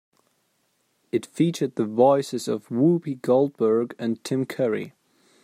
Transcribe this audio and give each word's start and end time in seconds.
It 1.11 1.27
featured 1.27 1.75
the 1.75 1.85
voices 1.85 2.47
of 2.47 2.69
Whoopi 2.69 3.21
Goldberg 3.21 3.93
and 3.99 4.23
Tim 4.23 4.47
Curry. 4.47 4.95